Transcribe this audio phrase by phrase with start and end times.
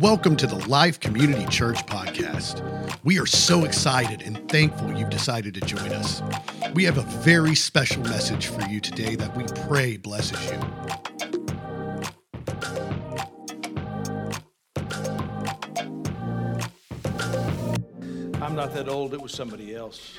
[0.00, 2.62] Welcome to the Life Community Church podcast.
[3.02, 6.22] We are so excited and thankful you've decided to join us.
[6.72, 10.58] We have a very special message for you today that we pray blesses you.
[18.40, 20.16] I'm not that old, it was somebody else.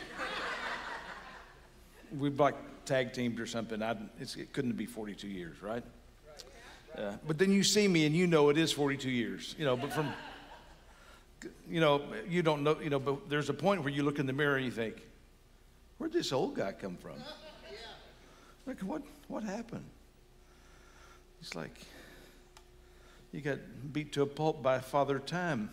[2.18, 3.82] We've like tag teamed or something.
[3.82, 5.86] I, it couldn't be 42 years, right?
[6.96, 9.94] But then you see me and you know it is 42 years, you know, but
[9.94, 10.12] from,
[11.70, 14.26] you know, you don't know, you know, but there's a point where you look in
[14.26, 14.96] the mirror and you think,
[15.98, 17.16] where'd this old guy come from?
[18.66, 19.86] Like, what, what happened?
[21.42, 21.76] It's like,
[23.32, 23.58] you got
[23.92, 25.72] beat to a pulp by Father Time.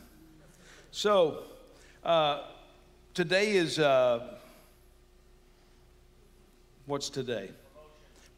[0.93, 1.43] So,
[2.03, 2.45] uh,
[3.13, 4.39] today is, uh,
[6.87, 7.51] what's today?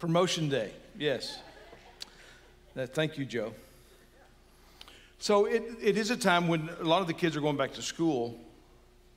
[0.01, 1.39] Promotion Day, yes.
[2.79, 3.53] Uh, thank you, Joe.
[5.19, 7.73] So it, it is a time when a lot of the kids are going back
[7.73, 8.39] to school,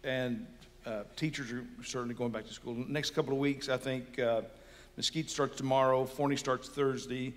[0.04, 0.48] and
[0.84, 2.74] uh, teachers are certainly going back to school.
[2.74, 4.42] Next couple of weeks, I think uh,
[4.98, 7.36] Mesquite starts tomorrow, Forney starts Thursday,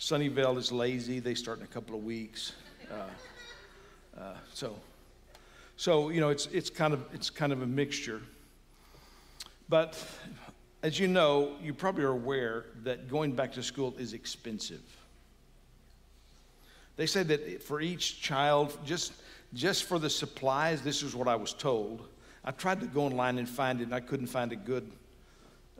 [0.00, 1.20] Sunnyvale is lazy.
[1.20, 2.54] They start in a couple of weeks.
[2.90, 4.74] Uh, uh, so,
[5.76, 8.22] so you know, it's it's kind of it's kind of a mixture.
[9.68, 10.02] But
[10.82, 14.80] as you know, you probably are aware that going back to school is expensive.
[16.98, 19.12] They said that for each child, just,
[19.54, 22.06] just for the supplies, this is what I was told.
[22.44, 24.90] I tried to go online and find it, and I couldn't find a good.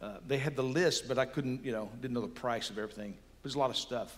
[0.01, 2.79] Uh, they had the list, but I couldn't, you know, didn't know the price of
[2.79, 3.15] everything.
[3.43, 4.17] There's a lot of stuff.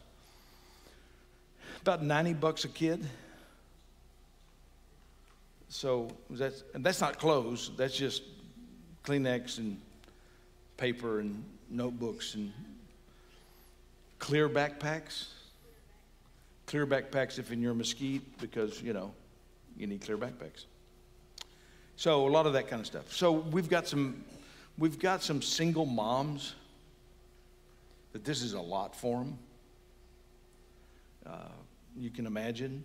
[1.80, 3.02] About 90 bucks a kid.
[5.70, 8.24] So that's, and that's not clothes, that's just
[9.04, 9.80] Kleenex and
[10.76, 12.52] paper and notebooks and
[14.18, 15.28] clear backpacks
[16.70, 19.12] clear backpacks if in your mesquite because, you know,
[19.76, 20.66] you need clear backpacks.
[21.96, 23.12] So a lot of that kind of stuff.
[23.12, 24.24] So we've got some
[24.78, 26.54] we've got some single moms
[28.12, 29.38] that this is a lot for them.
[31.26, 31.38] Uh,
[31.96, 32.84] you can imagine.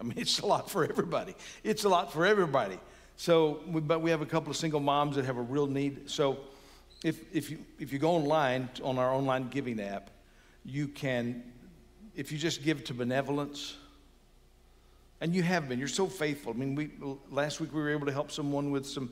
[0.00, 1.34] I mean, it's a lot for everybody.
[1.64, 2.78] It's a lot for everybody.
[3.16, 6.08] So, but we have a couple of single moms that have a real need.
[6.08, 6.38] So,
[7.02, 10.10] if if you if you go online on our online giving app,
[10.64, 11.42] you can
[12.14, 13.76] if you just give to benevolence,
[15.20, 16.52] and you have been, you're so faithful.
[16.52, 16.90] I mean, we
[17.30, 19.10] last week we were able to help someone with some,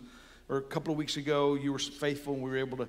[0.49, 2.89] or a couple of weeks ago, you were faithful, and we were able to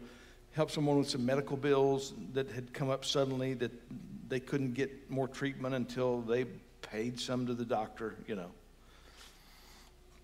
[0.54, 3.72] help someone with some medical bills that had come up suddenly that
[4.30, 6.46] they couldn't get more treatment until they
[6.82, 8.50] paid some to the doctor, you know,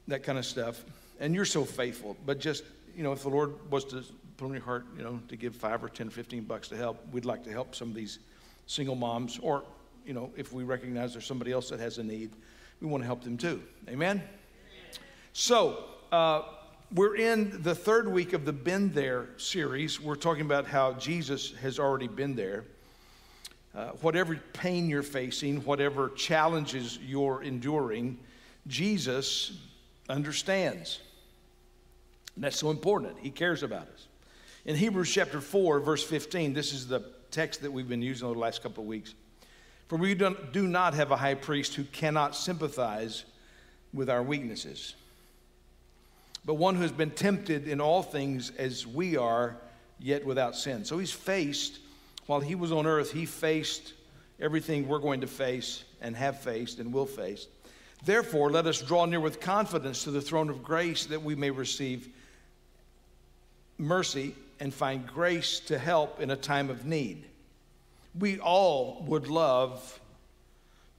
[0.07, 0.83] that kind of stuff.
[1.19, 2.63] And you're so faithful, but just,
[2.95, 4.03] you know, if the Lord was to
[4.37, 7.05] put on your heart, you know, to give five or ten, fifteen bucks to help,
[7.11, 8.19] we'd like to help some of these
[8.67, 9.63] single moms, or,
[10.05, 12.31] you know, if we recognize there's somebody else that has a need,
[12.81, 13.61] we want to help them too.
[13.89, 14.21] Amen?
[15.33, 16.43] So, uh,
[16.93, 19.99] we're in the third week of the Been There series.
[19.99, 22.63] We're talking about how Jesus has already been there.
[23.75, 28.17] Uh, whatever pain you're facing, whatever challenges you're enduring,
[28.67, 29.57] Jesus
[30.07, 30.99] understands.
[32.35, 33.17] And that's so important.
[33.19, 34.07] He cares about us.
[34.65, 37.03] In Hebrews chapter 4, verse 15, this is the
[37.35, 39.13] text that we've been using over the last couple of weeks.
[39.89, 43.25] For we do not have a high priest who cannot sympathize
[43.93, 44.95] with our weaknesses,
[46.45, 49.57] but one who has been tempted in all things as we are,
[49.99, 50.85] yet without sin.
[50.85, 51.79] So he's faced,
[52.25, 53.93] while he was on earth, he faced
[54.39, 57.47] everything we're going to face and have faced and will face.
[58.05, 61.51] Therefore, let us draw near with confidence to the throne of grace that we may
[61.51, 62.07] receive
[63.77, 67.25] mercy and find grace to help in a time of need.
[68.17, 69.99] We all would love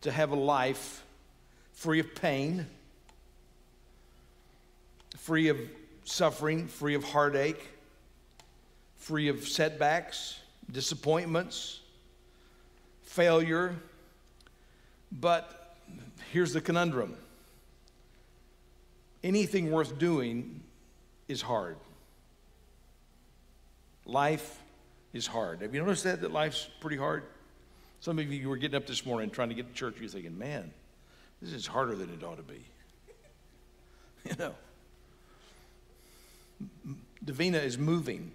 [0.02, 1.04] to have a life
[1.72, 2.66] free of pain,
[5.16, 5.58] free of
[6.04, 7.68] suffering, free of heartache,
[8.96, 10.40] free of setbacks,
[10.70, 11.80] disappointments,
[13.02, 13.74] failure.
[15.12, 15.76] But
[16.32, 17.16] here's the conundrum
[19.22, 20.62] anything worth doing
[21.28, 21.76] is hard.
[24.06, 24.62] Life
[25.12, 25.62] is hard.
[25.62, 27.24] Have you noticed that, that life's pretty hard?
[28.00, 30.38] Some of you, were getting up this morning trying to get to church, you're thinking,
[30.38, 30.72] man,
[31.42, 32.64] this is harder than it ought to be.
[34.30, 34.54] you know.
[37.24, 38.32] Davina is moving.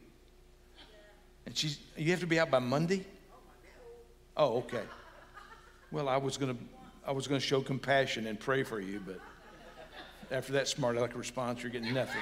[1.46, 3.06] And she's, you have to be out by Monday?
[4.36, 4.84] Oh, okay.
[5.92, 6.64] Well, I was going to,
[7.06, 9.20] I was going to show compassion and pray for you, but
[10.32, 12.22] after that smart aleck response, you're getting nothing.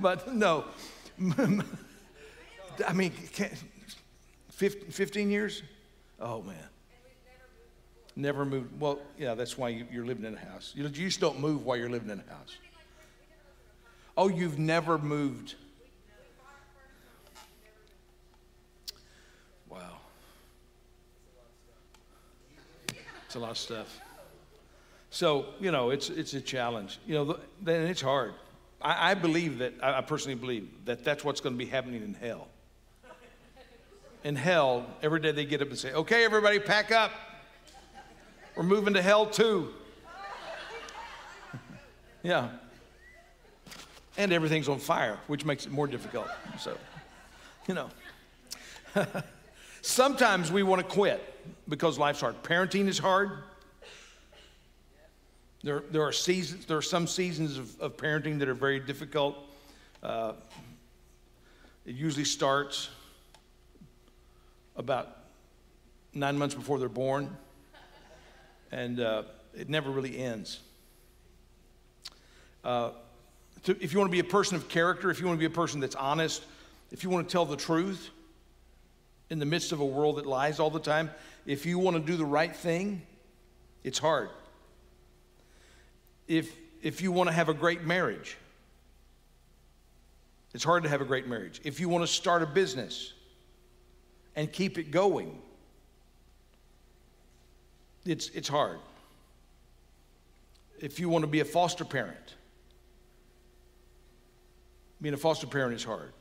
[0.00, 0.64] But no,
[2.86, 3.12] I mean,
[4.50, 5.62] 15 years?
[6.20, 6.56] Oh, man.
[8.16, 8.80] Never moved.
[8.80, 10.72] Well, yeah, that's why you, you're living in a house.
[10.74, 12.56] You, you just don't move while you're living in a house.
[14.16, 15.56] Oh, you've never moved.
[19.68, 19.96] Wow.
[23.26, 24.00] It's a lot of stuff.
[25.10, 27.00] So, you know, it's, it's a challenge.
[27.06, 28.34] You know, then it's hard.
[28.84, 32.14] I, I believe that, I personally believe that that's what's going to be happening in
[32.14, 32.48] hell.
[34.22, 37.10] In hell, every day they get up and say, okay, everybody, pack up.
[38.56, 39.72] We're moving to hell too.
[42.22, 42.50] yeah.
[44.16, 46.28] And everything's on fire, which makes it more difficult.
[46.58, 46.76] So,
[47.66, 47.90] you know.
[49.82, 51.22] Sometimes we want to quit
[51.68, 52.42] because life's hard.
[52.42, 53.42] Parenting is hard.
[55.64, 59.38] There, there are seasons, there are some seasons of, of parenting that are very difficult.
[60.02, 60.34] Uh,
[61.86, 62.90] it usually starts
[64.76, 65.20] about
[66.12, 67.34] nine months before they're born,
[68.72, 69.22] and uh,
[69.54, 70.60] it never really ends.
[72.62, 72.90] Uh,
[73.62, 75.50] to, if you want to be a person of character, if you want to be
[75.50, 76.44] a person that's honest,
[76.92, 78.10] if you want to tell the truth
[79.30, 81.10] in the midst of a world that lies all the time,
[81.46, 83.00] if you want to do the right thing,
[83.82, 84.28] it's hard
[86.28, 88.36] if, if you want to have a great marriage.
[90.54, 91.60] It's hard to have a great marriage.
[91.64, 93.12] If you want to start a business
[94.36, 95.36] and keep it going,
[98.04, 98.78] it's, it's hard.
[100.80, 102.34] If you want to be a foster parent,
[105.00, 106.12] being a foster parent is hard.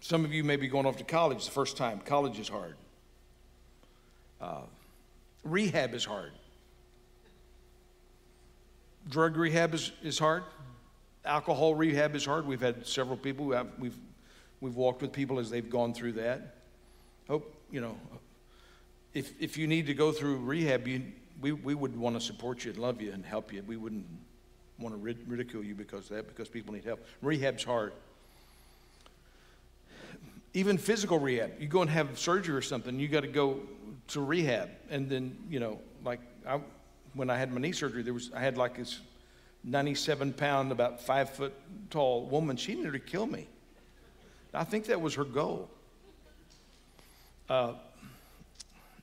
[0.00, 2.00] Some of you may be going off to college the first time.
[2.04, 2.76] College is hard.
[4.40, 4.62] Uh,
[5.44, 6.32] rehab is hard.
[9.08, 10.44] Drug rehab is, is hard.
[11.24, 12.46] Alcohol rehab is hard.
[12.46, 13.46] We've had several people
[13.78, 13.96] we've,
[14.60, 16.56] we've walked with people as they've gone through that.
[17.28, 17.96] Hope, you know,
[19.14, 21.02] if, if you need to go through rehab, you,
[21.40, 23.62] we, we would want to support you and love you and help you.
[23.62, 24.06] We wouldn't
[24.78, 27.04] want to rid- ridicule you because of that, because people need help.
[27.22, 27.92] Rehab's hard.
[30.54, 33.60] Even physical rehab, you go and have surgery or something, you got to go
[34.08, 34.70] to rehab.
[34.90, 36.60] And then, you know, like I,
[37.14, 39.00] when I had my knee surgery, there was I had like this
[39.64, 41.52] 97 pound, about five foot
[41.90, 42.56] tall woman.
[42.56, 43.46] She nearly killed me.
[44.54, 45.70] I think that was her goal.
[47.48, 47.72] Uh,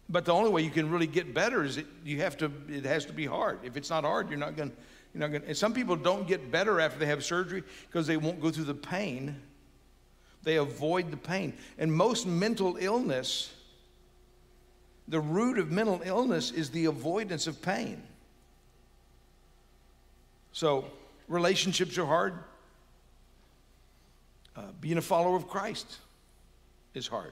[0.09, 2.51] but the only way you can really get better is it, you have to.
[2.69, 3.59] It has to be hard.
[3.63, 4.71] If it's not hard, you're not going.
[5.13, 5.43] You're not going.
[5.45, 8.65] And some people don't get better after they have surgery because they won't go through
[8.65, 9.41] the pain.
[10.43, 11.53] They avoid the pain.
[11.77, 13.53] And most mental illness
[15.07, 18.01] the root of mental illness is the avoidance of pain.
[20.51, 20.85] So,
[21.27, 22.39] relationships are hard.
[24.55, 25.97] Uh, being a follower of Christ
[26.93, 27.31] is hard.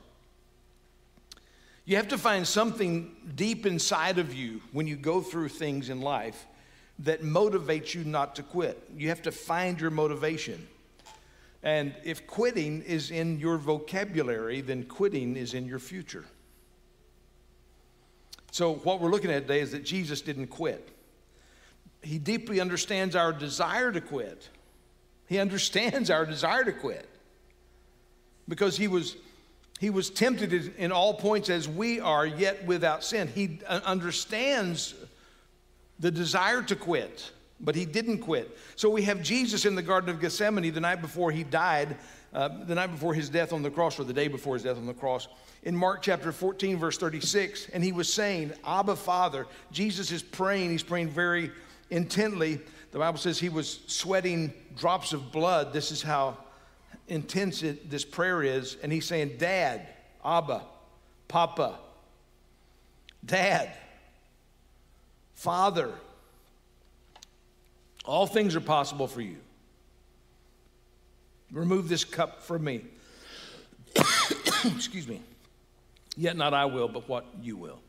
[1.86, 6.02] You have to find something deep inside of you when you go through things in
[6.02, 6.46] life
[7.00, 8.82] that motivates you not to quit.
[8.96, 10.68] You have to find your motivation.
[11.62, 16.26] And if quitting is in your vocabulary, then quitting is in your future.
[18.56, 20.88] So, what we're looking at today is that Jesus didn't quit.
[22.02, 24.48] He deeply understands our desire to quit.
[25.28, 27.10] He understands our desire to quit
[28.48, 29.18] because he was,
[29.82, 33.28] he was tempted in all points as we are, yet without sin.
[33.28, 34.96] He uh, understands
[36.00, 38.58] the desire to quit, but he didn't quit.
[38.76, 41.98] So we have Jesus in the Garden of Gethsemane the night before he died,
[42.34, 44.78] uh, the night before his death on the cross, or the day before his death
[44.78, 45.28] on the cross
[45.66, 49.48] in Mark chapter 14, verse 36, and he was saying, Abba, Father.
[49.72, 51.52] Jesus is praying, he's praying very
[51.90, 52.60] intently.
[52.92, 55.74] The Bible says he was sweating drops of blood.
[55.74, 56.38] This is how
[57.08, 58.78] intense it, this prayer is.
[58.84, 59.88] And he's saying, Dad,
[60.24, 60.62] Abba,
[61.28, 61.80] Papa,
[63.26, 63.72] Dad,
[65.34, 65.92] Father,
[68.06, 69.38] all things are possible for you.
[71.52, 72.82] Remove this cup from me.
[74.66, 75.22] Excuse me.
[76.18, 77.80] Yet not I will, but what you will.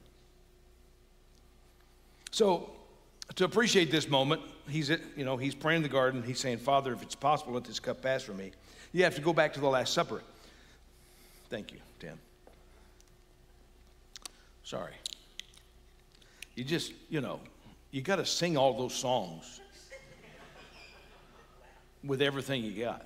[2.30, 2.70] So,
[3.36, 6.22] to appreciate this moment, he's at, you know, he's praying in the garden.
[6.22, 8.52] He's saying, Father, if it's possible, let this cup pass from me.
[8.92, 10.22] You have to go back to the Last Supper.
[11.48, 12.18] Thank you, Tim.
[14.64, 14.94] Sorry.
[16.56, 17.40] You just, you know,
[17.90, 19.60] you got to sing all those songs
[22.06, 23.04] with everything you got.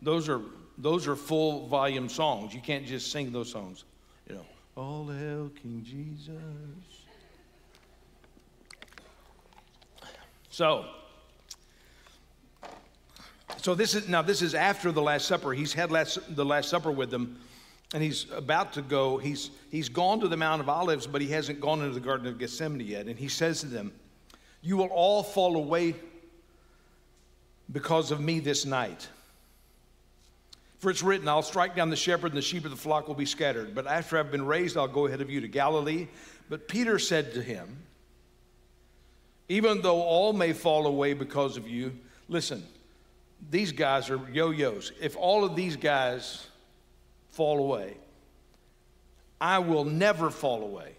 [0.00, 0.40] Those are
[0.78, 2.54] those are full volume songs.
[2.54, 3.84] You can't just sing those songs.
[4.28, 4.46] You know,
[4.76, 6.32] all hail King Jesus.
[10.50, 10.84] So,
[13.56, 15.52] so this is now this is after the Last Supper.
[15.52, 17.38] He's had last, the Last Supper with them,
[17.94, 19.18] and he's about to go.
[19.18, 22.26] He's, he's gone to the Mount of Olives, but he hasn't gone into the Garden
[22.26, 23.06] of Gethsemane yet.
[23.06, 23.92] And he says to them,
[24.62, 25.94] You will all fall away
[27.70, 29.08] because of me this night.
[30.78, 33.14] For it's written, I'll strike down the shepherd, and the sheep of the flock will
[33.14, 33.74] be scattered.
[33.74, 36.08] But after I've been raised, I'll go ahead of you to Galilee.
[36.48, 37.76] But Peter said to him,
[39.48, 41.96] Even though all may fall away because of you,
[42.28, 42.64] listen,
[43.50, 44.90] these guys are yo yos.
[45.00, 46.46] If all of these guys
[47.30, 47.96] fall away,
[49.40, 50.96] I will never fall away.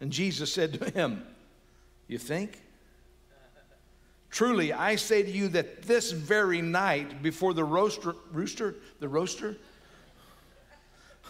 [0.00, 1.26] And Jesus said to him,
[2.08, 2.60] You think?
[4.30, 9.56] Truly, I say to you that this very night, before the roaster, rooster, the roaster,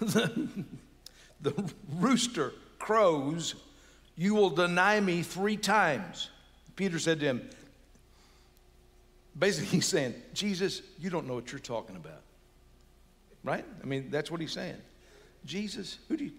[0.00, 0.48] the,
[1.40, 3.54] the rooster crows,
[4.16, 6.30] you will deny me three times.
[6.74, 7.50] Peter said to him,
[9.38, 12.22] basically, he's saying, Jesus, you don't know what you're talking about.
[13.44, 13.64] Right?
[13.82, 14.76] I mean, that's what he's saying.
[15.44, 16.32] Jesus, who do you,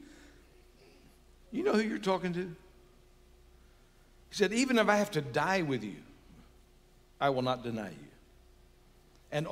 [1.52, 2.42] you know who you're talking to?
[4.30, 5.96] He said, even if I have to die with you,
[7.20, 8.08] I will not deny you.
[9.32, 9.48] And,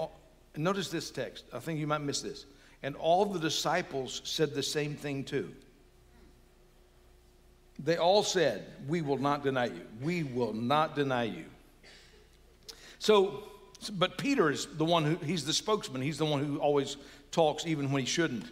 [0.56, 1.46] notice this text.
[1.54, 2.46] I think you might miss this.
[2.84, 5.52] And all the disciples said the same thing too.
[7.80, 9.82] They all said, We will not deny you.
[10.02, 11.46] We will not deny you.
[13.00, 13.44] So,
[13.94, 16.02] but Peter is the one who, he's the spokesman.
[16.02, 16.98] He's the one who always
[17.32, 18.46] talks even when he shouldn't.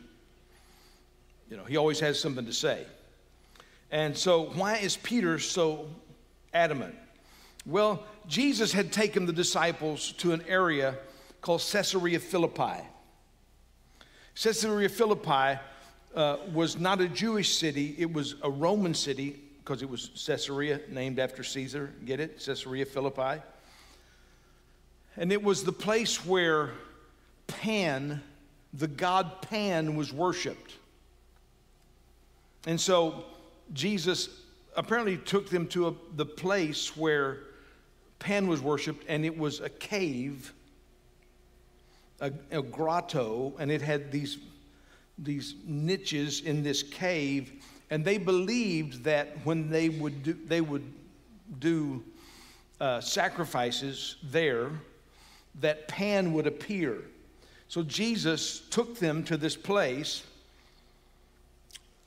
[1.49, 2.85] You know, he always has something to say.
[3.91, 5.87] And so, why is Peter so
[6.53, 6.95] adamant?
[7.65, 10.95] Well, Jesus had taken the disciples to an area
[11.41, 12.81] called Caesarea Philippi.
[14.35, 15.59] Caesarea Philippi
[16.15, 20.81] uh, was not a Jewish city, it was a Roman city because it was Caesarea,
[20.89, 21.93] named after Caesar.
[22.05, 22.43] Get it?
[22.43, 23.41] Caesarea Philippi.
[25.15, 26.71] And it was the place where
[27.47, 28.21] Pan,
[28.73, 30.73] the god Pan, was worshiped.
[32.65, 33.23] And so
[33.71, 34.29] Jesus
[34.75, 37.39] apparently took them to a, the place where
[38.23, 40.53] Pan was worshiped, and it was a cave,
[42.21, 44.37] a, a grotto, and it had these,
[45.17, 47.51] these niches in this cave.
[47.89, 50.89] And they believed that when they would do, they would
[51.59, 52.01] do
[52.79, 54.69] uh, sacrifices there,
[55.59, 56.99] that Pan would appear.
[57.67, 60.23] So Jesus took them to this place,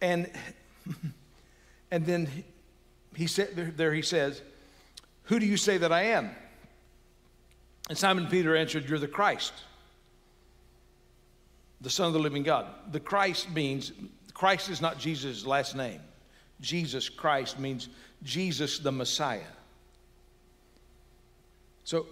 [0.01, 0.31] and,
[1.91, 2.31] and then
[3.15, 4.41] he said, there he says,
[5.27, 6.31] who do you say that I am?
[7.89, 9.53] And Simon Peter answered, You're the Christ,
[11.81, 12.67] the Son of the living God.
[12.91, 13.93] The Christ means,
[14.35, 16.01] Christ is not Jesus' last name.
[16.61, 17.89] Jesus Christ means
[18.23, 19.41] Jesus the Messiah.
[21.85, 22.07] So,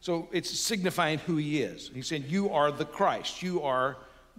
[0.00, 1.90] so it's signifying who he is.
[1.94, 3.42] He's saying, You are the Christ.
[3.42, 3.96] You are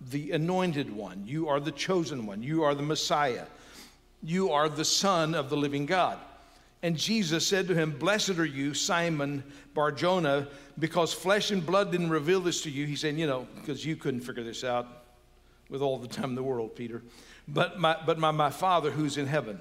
[0.09, 1.23] the anointed one.
[1.25, 2.43] You are the chosen one.
[2.43, 3.45] You are the Messiah.
[4.23, 6.19] You are the Son of the living God.
[6.87, 10.47] And Jesus said to him, Blessed are you, Simon Barjona,
[10.79, 12.85] because flesh and blood didn't reveal this to you.
[12.85, 14.87] He said, You know, because you couldn't figure this out
[15.69, 17.03] with all the time in the world, Peter.
[17.45, 19.59] But my, but my, my Father who's in heaven.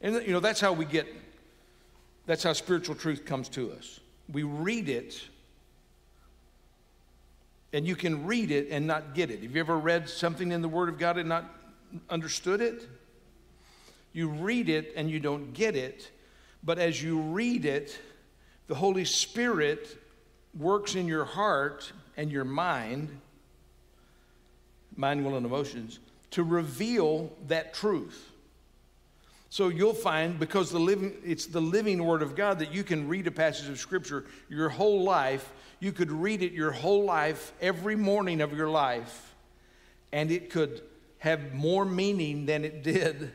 [0.00, 1.08] And, you know, that's how we get,
[2.26, 3.98] that's how spiritual truth comes to us.
[4.30, 5.20] We read it,
[7.72, 9.42] and you can read it and not get it.
[9.42, 11.46] Have you ever read something in the Word of God and not
[12.08, 12.88] understood it?
[14.12, 16.12] You read it and you don't get it
[16.68, 17.98] but as you read it,
[18.66, 19.96] the Holy Spirit
[20.54, 23.08] works in your heart and your mind,
[24.94, 25.98] mind, will, and emotions,
[26.32, 28.32] to reveal that truth.
[29.48, 33.08] So you'll find because the living, it's the living Word of God that you can
[33.08, 35.50] read a passage of Scripture your whole life.
[35.80, 39.34] You could read it your whole life, every morning of your life,
[40.12, 40.82] and it could
[41.16, 43.32] have more meaning than it did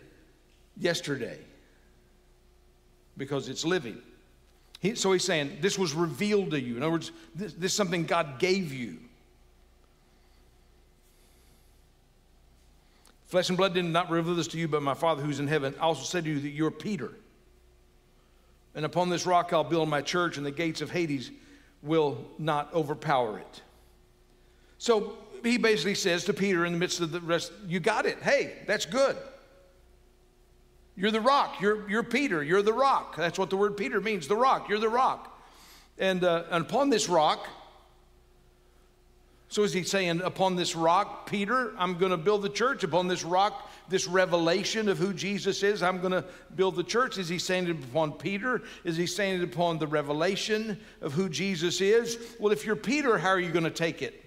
[0.77, 1.39] yesterday
[3.17, 4.01] because it's living.
[4.79, 6.77] He, so he's saying, This was revealed to you.
[6.77, 8.97] In other words, this, this is something God gave you.
[13.25, 15.73] Flesh and blood did not reveal this to you, but my Father who's in heaven
[15.79, 17.11] also said to you that you're Peter.
[18.75, 21.31] And upon this rock I'll build my church, and the gates of Hades
[21.81, 23.61] will not overpower it.
[24.77, 28.21] So he basically says to Peter in the midst of the rest, You got it.
[28.21, 29.17] Hey, that's good.
[30.95, 31.59] You're the rock.
[31.59, 32.43] You're, you're Peter.
[32.43, 33.15] You're the rock.
[33.15, 34.69] That's what the word Peter means the rock.
[34.69, 35.41] You're the rock.
[35.97, 37.47] And, uh, and upon this rock,
[39.49, 42.83] so is he saying, upon this rock, Peter, I'm going to build the church.
[42.83, 47.17] Upon this rock, this revelation of who Jesus is, I'm going to build the church.
[47.17, 48.61] Is he saying it upon Peter?
[48.83, 52.17] Is he saying it upon the revelation of who Jesus is?
[52.39, 54.23] Well, if you're Peter, how are you going to take it?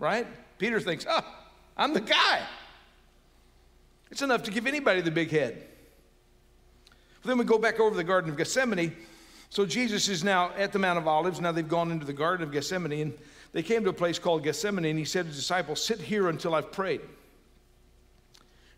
[0.00, 0.26] right?
[0.58, 1.24] Peter thinks, oh,
[1.76, 2.40] I'm the guy.
[4.10, 5.62] It's enough to give anybody the big head.
[7.22, 8.94] But Then we go back over the Garden of Gethsemane.
[9.50, 11.40] So Jesus is now at the Mount of Olives.
[11.40, 13.14] Now they've gone into the Garden of Gethsemane, and
[13.52, 16.28] they came to a place called Gethsemane, and he said to his disciples, Sit here
[16.28, 17.00] until I've prayed.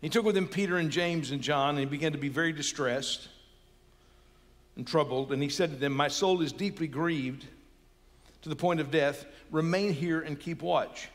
[0.01, 2.51] He took with him Peter and James and John, and he began to be very
[2.51, 3.29] distressed
[4.75, 5.31] and troubled.
[5.31, 7.45] And he said to them, My soul is deeply grieved
[8.41, 9.25] to the point of death.
[9.51, 11.07] Remain here and keep watch.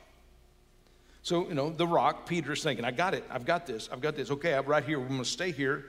[1.29, 3.23] So, you know, the rock, Peter's thinking, I got it.
[3.29, 3.91] I've got this.
[3.93, 4.31] I've got this.
[4.31, 4.99] Okay, I'm right here.
[4.99, 5.85] We're going to stay here.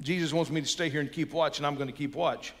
[0.00, 2.52] Jesus wants me to stay here and keep watch, and I'm going to keep watch.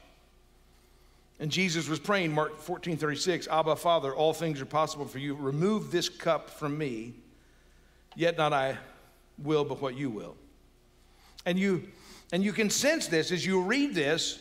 [1.40, 5.34] And Jesus was praying, Mark 14 36, Abba, Father, all things are possible for you.
[5.34, 7.14] Remove this cup from me,
[8.14, 8.78] yet not I
[9.36, 10.36] will, but what you will.
[11.46, 11.88] And you,
[12.30, 14.38] and you can sense this as you read this.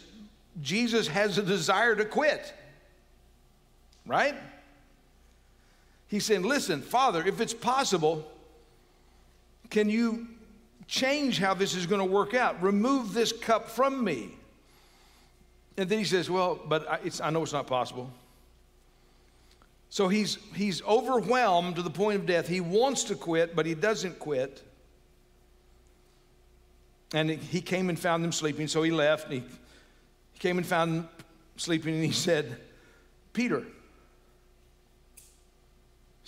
[0.62, 2.54] Jesus has a desire to quit,
[4.06, 4.36] right?
[6.10, 8.30] He's saying, Listen, Father, if it's possible,
[9.70, 10.28] can you
[10.90, 12.62] change how this is going to work out.
[12.62, 14.32] Remove this cup from me.
[15.78, 18.10] And then he says, Well, but I, I, know it's not possible.
[19.90, 22.48] So he's, he's overwhelmed to the point of death.
[22.48, 24.64] He wants to quit, but he doesn't quit.
[27.14, 29.26] And he came and found them sleeping, so he left.
[29.26, 29.44] And he,
[30.34, 31.10] he came and found them
[31.56, 32.58] sleeping, and he said,
[33.34, 33.64] Peter,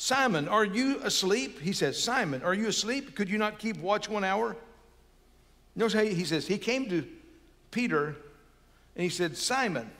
[0.03, 1.59] Simon, are you asleep?
[1.59, 3.15] He says, Simon, are you asleep?
[3.15, 4.57] Could you not keep watch one hour?
[5.75, 7.05] Notice how he says, he came to
[7.69, 8.15] Peter
[8.95, 9.91] and he said, Simon,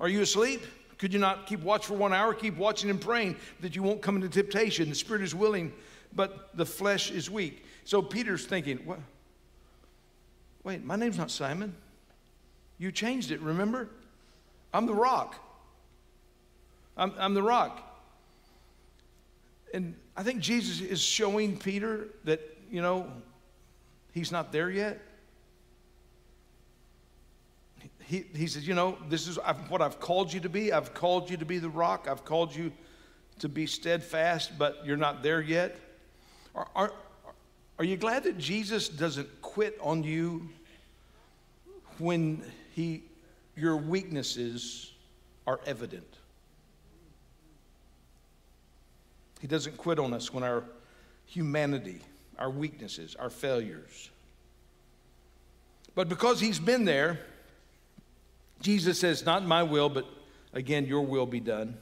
[0.00, 0.66] are you asleep?
[0.98, 2.34] Could you not keep watch for one hour?
[2.34, 4.88] Keep watching and praying that you won't come into temptation.
[4.88, 5.72] The spirit is willing,
[6.12, 7.64] but the flesh is weak.
[7.84, 8.98] So Peter's thinking, what?
[10.64, 11.76] Wait, my name's not Simon.
[12.76, 13.88] You changed it, remember?
[14.74, 15.36] I'm the rock.
[16.96, 17.86] I'm, I'm the rock.
[19.72, 22.40] And I think Jesus is showing Peter that,
[22.70, 23.10] you know,
[24.12, 25.00] he's not there yet.
[28.04, 30.72] He, he says, You know, this is what I've called you to be.
[30.72, 32.08] I've called you to be the rock.
[32.10, 32.72] I've called you
[33.38, 35.78] to be steadfast, but you're not there yet.
[36.54, 36.92] Are, are,
[37.78, 40.48] are you glad that Jesus doesn't quit on you
[41.98, 42.42] when
[42.72, 43.04] he,
[43.56, 44.92] your weaknesses
[45.46, 46.19] are evident?
[49.40, 50.62] He doesn't quit on us when our
[51.26, 52.00] humanity,
[52.38, 54.10] our weaknesses, our failures.
[55.94, 57.18] But because he's been there,
[58.60, 60.06] Jesus says, Not my will, but
[60.52, 61.76] again, your will be done.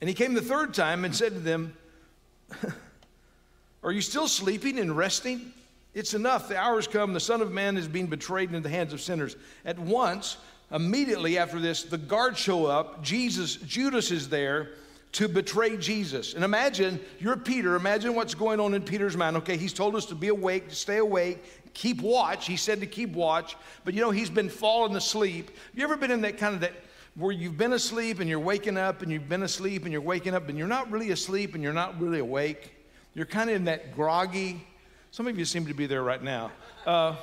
[0.00, 1.74] And he came the third time and said to them,
[3.82, 5.52] Are you still sleeping and resting?
[5.94, 6.48] It's enough.
[6.48, 7.12] The hour has come.
[7.12, 9.36] The Son of Man is being betrayed into the hands of sinners.
[9.64, 10.36] At once,
[10.70, 13.02] immediately after this, the guards show up.
[13.02, 14.70] Jesus, Judas is there
[15.12, 16.34] to betray Jesus.
[16.34, 17.74] And imagine, you're Peter.
[17.74, 19.36] Imagine what's going on in Peter's mind.
[19.38, 21.42] Okay, he's told us to be awake, to stay awake,
[21.74, 22.46] keep watch.
[22.46, 23.56] He said to keep watch.
[23.84, 25.46] But you know, he's been falling asleep.
[25.48, 26.72] Have You ever been in that kind of that
[27.16, 30.34] where you've been asleep and you're waking up and you've been asleep and you're waking
[30.34, 32.72] up and you're not really asleep and you're not really awake?
[33.14, 34.64] You're kind of in that groggy.
[35.10, 36.52] Some of you seem to be there right now.
[36.86, 37.16] Uh,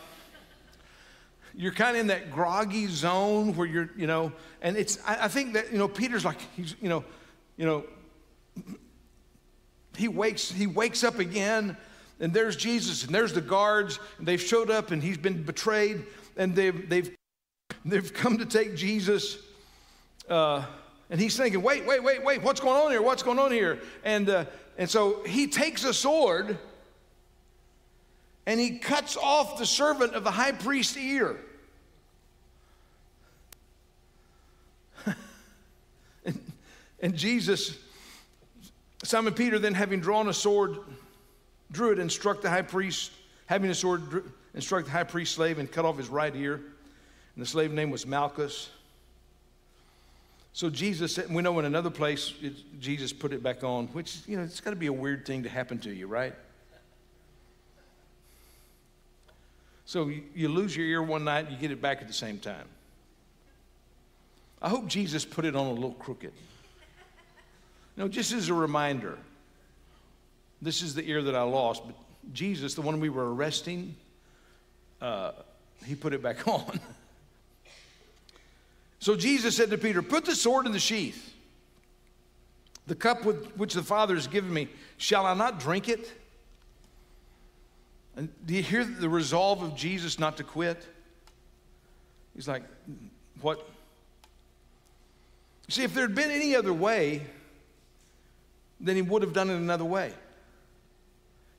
[1.57, 5.27] you're kind of in that groggy zone where you're, you know, and it's, I, I
[5.27, 7.03] think that, you know, Peter's like, he's, you know,
[7.57, 7.83] you know,
[9.97, 11.75] he wakes, he wakes up again,
[12.19, 16.05] and there's Jesus, and there's the guards, and they've showed up, and he's been betrayed,
[16.37, 17.15] and they've, they've,
[17.83, 19.39] they've come to take Jesus.
[20.29, 20.63] Uh,
[21.09, 23.01] and he's thinking, wait, wait, wait, wait, what's going on here?
[23.01, 23.79] What's going on here?
[24.03, 24.45] And, uh,
[24.77, 26.59] and so he takes a sword
[28.47, 31.37] and he cuts off the servant of the high priest's ear.
[36.25, 36.39] and,
[36.99, 37.77] and Jesus,
[39.03, 40.77] Simon Peter, then having drawn a sword,
[41.71, 43.11] drew it and struck the high priest,
[43.45, 46.55] having a sword, and struck the high priest's slave and cut off his right ear.
[46.55, 48.69] And the slave name was Malchus.
[50.53, 54.17] So Jesus said, we know in another place, it, Jesus put it back on, which,
[54.25, 56.33] you know, it's got to be a weird thing to happen to you, right?
[59.85, 62.13] So you, you lose your ear one night, and you get it back at the
[62.13, 62.65] same time.
[64.59, 66.33] I hope Jesus put it on a little crooked.
[67.97, 69.17] You know, just as a reminder,
[70.61, 71.95] this is the ear that I lost, but
[72.31, 73.95] Jesus, the one we were arresting,
[75.01, 75.31] uh,
[75.83, 76.79] he put it back on.
[78.99, 81.33] so Jesus said to Peter, Put the sword in the sheath.
[82.85, 86.13] The cup with which the Father has given me, shall I not drink it?
[88.15, 90.85] And do you hear the resolve of Jesus not to quit?
[92.35, 92.63] He's like,
[93.41, 93.67] What?
[95.67, 97.25] See, if there had been any other way,
[98.79, 100.13] then he would have done it another way.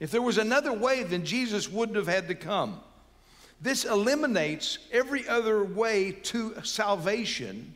[0.01, 2.81] If there was another way, then Jesus wouldn't have had to come.
[3.61, 7.75] This eliminates every other way to salvation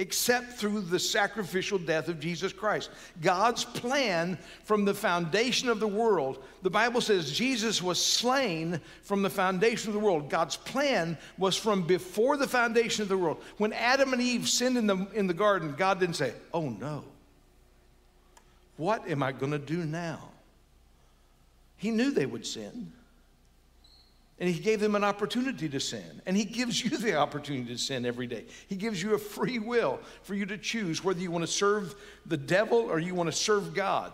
[0.00, 2.88] except through the sacrificial death of Jesus Christ.
[3.20, 9.20] God's plan from the foundation of the world, the Bible says Jesus was slain from
[9.20, 10.30] the foundation of the world.
[10.30, 13.42] God's plan was from before the foundation of the world.
[13.58, 17.04] When Adam and Eve sinned in the, in the garden, God didn't say, Oh no,
[18.80, 20.30] what am I going to do now?
[21.76, 22.90] He knew they would sin.
[24.38, 26.22] And he gave them an opportunity to sin.
[26.24, 28.46] And he gives you the opportunity to sin every day.
[28.68, 31.94] He gives you a free will for you to choose whether you want to serve
[32.24, 34.12] the devil or you want to serve God.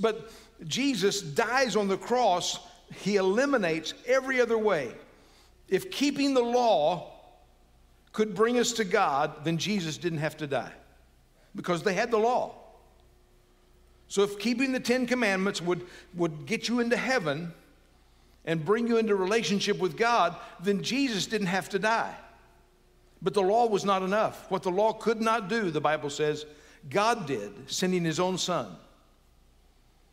[0.00, 0.32] But
[0.66, 2.58] Jesus dies on the cross,
[2.96, 4.90] he eliminates every other way.
[5.68, 7.12] If keeping the law
[8.12, 10.72] could bring us to God, then Jesus didn't have to die
[11.56, 12.54] because they had the law.
[14.08, 17.52] So if keeping the Ten Commandments would, would get you into heaven
[18.44, 22.14] and bring you into relationship with God, then Jesus didn't have to die.
[23.20, 24.48] But the law was not enough.
[24.50, 26.46] What the law could not do, the Bible says,
[26.88, 28.76] God did, sending his own son.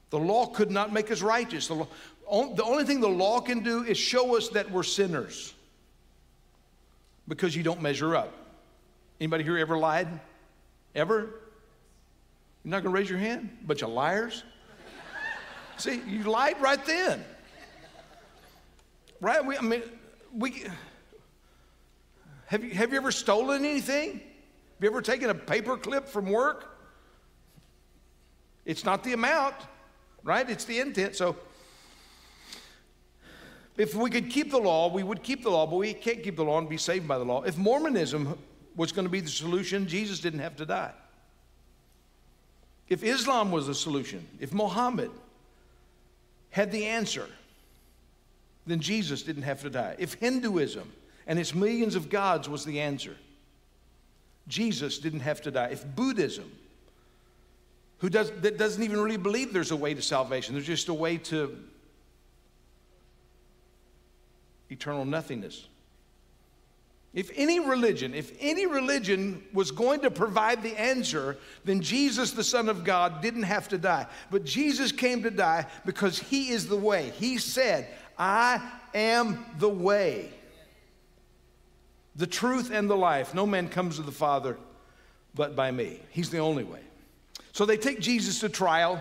[0.10, 1.68] The law could not make us righteous.
[1.68, 1.88] The, law,
[2.56, 5.54] the only thing the law can do is show us that we're sinners
[7.28, 8.34] because you don't measure up.
[9.20, 10.08] Anybody here ever lied?
[10.96, 11.42] Ever?
[12.64, 13.58] You're not going to raise your hand?
[13.66, 14.44] Bunch of liars.
[15.78, 17.24] See, you lied right then.
[19.20, 19.44] Right?
[19.44, 19.82] We, I mean,
[20.34, 20.66] we.
[22.46, 24.12] Have you, have you ever stolen anything?
[24.14, 26.78] Have you ever taken a paper clip from work?
[28.66, 29.56] It's not the amount,
[30.24, 30.50] right?
[30.50, 31.16] It's the intent.
[31.16, 31.36] So,
[33.76, 36.36] if we could keep the law, we would keep the law, but we can't keep
[36.36, 37.42] the law and be saved by the law.
[37.44, 38.38] If Mormonism
[38.76, 40.92] was going to be the solution, Jesus didn't have to die.
[42.90, 45.12] If Islam was the solution, if Muhammad
[46.50, 47.28] had the answer,
[48.66, 49.96] then Jesus didn't have to die.
[49.98, 50.92] If Hinduism
[51.28, 53.16] and its millions of gods was the answer,
[54.48, 55.70] Jesus didn't have to die.
[55.72, 56.52] If Buddhism,
[58.00, 60.94] who does, that doesn't even really believe there's a way to salvation, there's just a
[60.94, 61.58] way to
[64.70, 65.68] eternal nothingness.
[67.13, 72.43] If any religion, if any religion was going to provide the answer, then Jesus, the
[72.43, 74.08] Son of God, didn't have to die.
[74.32, 77.12] But Jesus came to die because He is the way.
[77.19, 78.62] He said, I
[78.95, 80.32] am the way,
[82.15, 83.36] the truth, and the life.
[83.36, 84.58] No man comes to the Father
[85.36, 85.99] but by me.
[86.10, 86.82] He's the only way.
[87.52, 88.99] So they take Jesus to trial.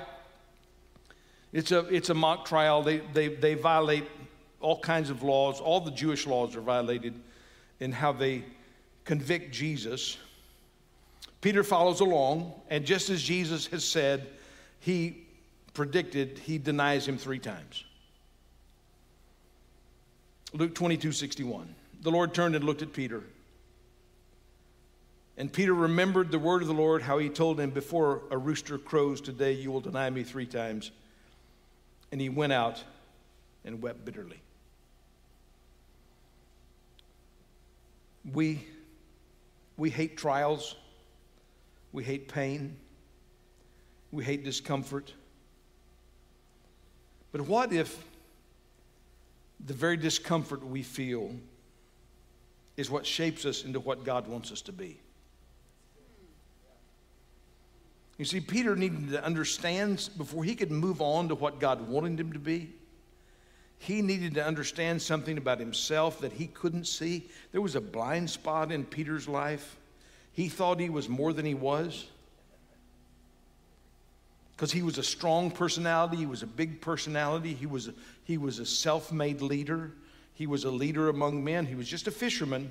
[1.53, 2.83] It's a, it's a mock trial.
[2.83, 4.05] They, they, they violate
[4.61, 7.15] all kinds of laws, all the Jewish laws are violated
[7.83, 8.45] in how they
[9.05, 10.17] convict Jesus.
[11.41, 14.29] Peter follows along, and just as Jesus has said,
[14.79, 15.27] he
[15.75, 17.85] predicted he denies him three times.
[20.53, 21.75] Luke 22 61.
[22.03, 23.25] The Lord turned and looked at Peter.
[25.37, 28.79] And Peter remembered the word of the Lord, how he told him, Before a rooster
[28.79, 30.91] crows today, you will deny me three times.
[32.13, 32.85] And he went out
[33.65, 34.41] and wept bitterly.
[38.31, 38.65] We,
[39.77, 40.77] we hate trials,
[41.93, 42.77] we hate pain,
[44.11, 45.13] we hate discomfort.
[47.33, 48.05] But what if
[49.65, 51.35] the very discomfort we feel
[52.77, 55.01] is what shapes us into what God wants us to be?
[58.19, 62.21] You see, Peter needed to understand before he could move on to what God wanted
[62.21, 62.73] him to be
[63.83, 67.29] he needed to understand something about himself that he couldn't see.
[67.51, 69.77] There was a blind spot in Peter's life.
[70.33, 72.07] He thought he was more than he was
[74.53, 78.39] because he was a strong personality, he was a big personality, he was a, he
[78.39, 79.91] was a self-made leader,
[80.35, 81.67] he was a leader among men.
[81.67, 82.71] He was just a fisherman,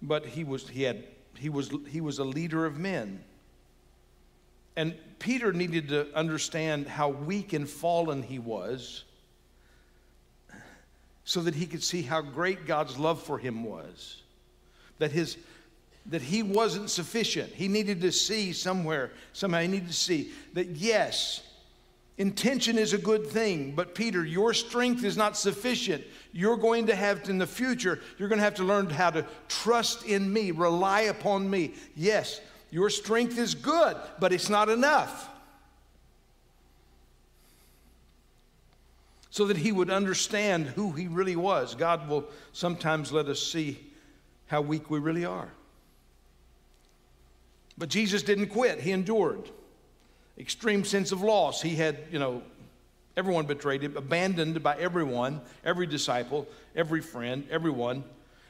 [0.00, 1.04] but he was he had
[1.36, 3.22] he was he was a leader of men.
[4.76, 9.04] And Peter needed to understand how weak and fallen he was
[11.26, 14.22] so that he could see how great God's love for him was.
[14.98, 15.36] That his
[16.10, 17.52] that he wasn't sufficient.
[17.52, 21.42] He needed to see somewhere, somehow he needed to see that yes,
[22.16, 26.04] intention is a good thing, but Peter, your strength is not sufficient.
[26.32, 29.10] You're going to have to, in the future, you're going to have to learn how
[29.10, 31.74] to trust in me, rely upon me.
[31.96, 35.28] Yes, your strength is good, but it's not enough.
[39.36, 41.74] So that he would understand who he really was.
[41.74, 43.78] God will sometimes let us see
[44.46, 45.50] how weak we really are.
[47.76, 49.50] But Jesus didn't quit, he endured.
[50.38, 51.60] Extreme sense of loss.
[51.60, 52.40] He had, you know,
[53.14, 58.04] everyone betrayed him, abandoned by everyone, every disciple, every friend, everyone.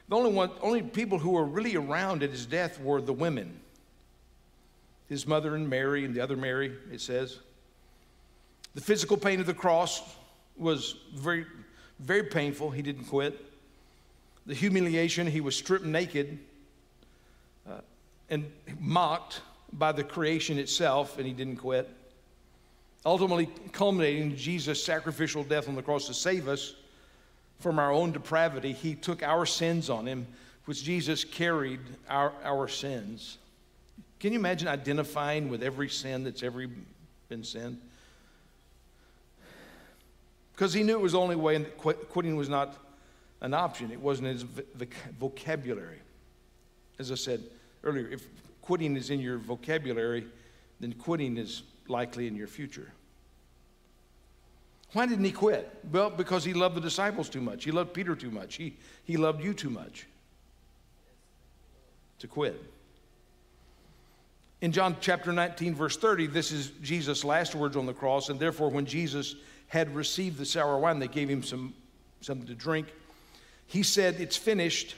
[0.09, 3.59] The only one, only people who were really around at his death were the women.
[5.09, 7.41] His mother and Mary and the other Mary, it says.
[8.77, 10.01] The physical pain of the cross
[10.59, 11.47] was very,
[12.01, 12.71] very painful.
[12.71, 13.41] He didn't quit.
[14.47, 16.39] The humiliation, he was stripped naked
[17.69, 17.81] uh,
[18.31, 19.41] and mocked
[19.73, 21.89] by the creation itself, and he didn't quit.
[23.05, 26.75] Ultimately, culminating in Jesus' sacrificial death on the cross to save us
[27.61, 30.27] from our own depravity, he took our sins on him,
[30.67, 33.39] which Jesus carried our, our sins.
[34.21, 36.67] Can you imagine identifying with every sin that's ever
[37.29, 37.81] been sinned?
[40.57, 42.79] Because he knew it was the only way, and quitting was not
[43.43, 43.91] an option.
[43.91, 45.99] It wasn't his vocabulary.
[46.99, 47.43] As I said
[47.85, 48.27] earlier, if
[48.63, 50.27] quitting is in your vocabulary,
[50.81, 52.91] then quitting is likely in your future.
[54.95, 55.71] Why didn't he quit?
[55.93, 57.65] Well, because he loved the disciples too much.
[57.65, 58.55] He loved Peter too much.
[58.55, 60.07] He, he loved you too much
[62.21, 62.63] to quit.
[64.63, 68.41] In John chapter 19, verse 30, this is Jesus' last words on the cross, and
[68.41, 69.37] therefore, when Jesus
[69.69, 71.75] had received the sour wine, they gave him some,
[72.21, 72.89] something to drink.
[73.67, 74.95] He said, It's finished.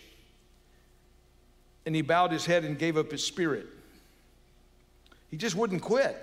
[1.87, 3.67] And he bowed his head and gave up his spirit.
[5.31, 6.17] He just wouldn't quit.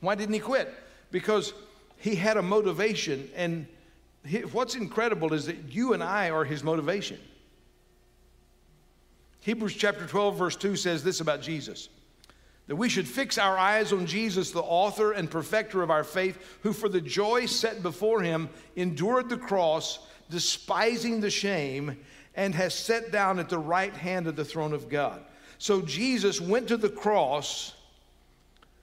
[0.00, 0.72] Why didn't he quit?
[1.10, 1.54] Because
[1.96, 3.30] he had a motivation.
[3.34, 3.66] And
[4.52, 7.18] what's incredible is that you and I are his motivation.
[9.40, 11.88] Hebrews chapter 12, verse 2 says this about Jesus
[12.66, 16.58] that we should fix our eyes on Jesus, the author and perfecter of our faith,
[16.62, 20.00] who for the joy set before him endured the cross,
[20.30, 21.96] despising the shame,
[22.34, 25.22] and has sat down at the right hand of the throne of God.
[25.58, 27.74] So Jesus went to the cross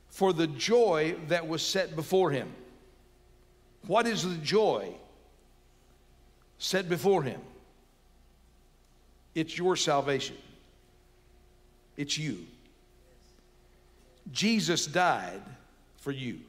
[0.10, 2.52] for the joy that was set before him.
[3.86, 4.93] What is the joy
[6.58, 7.41] set before him?
[9.36, 10.38] It's your salvation.
[11.98, 12.46] It's you.
[14.32, 15.42] Jesus died
[15.98, 16.40] for you.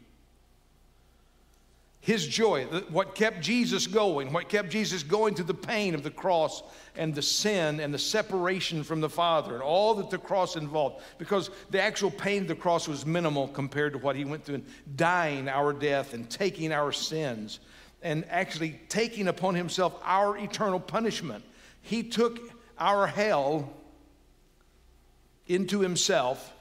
[2.00, 6.10] His joy, what kept Jesus going, what kept Jesus going through the pain of the
[6.10, 6.62] cross
[6.96, 11.02] and the sin and the separation from the Father and all that the cross involved,
[11.16, 14.56] because the actual pain of the cross was minimal compared to what he went through
[14.56, 17.60] in dying our death and taking our sins
[18.02, 21.42] and actually taking upon himself our eternal punishment.
[21.80, 22.38] He took
[22.78, 23.72] our hell
[25.46, 26.52] into himself